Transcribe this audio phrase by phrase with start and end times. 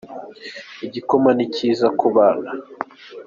[0.85, 2.49] Igikoma ni cyiza ku bana.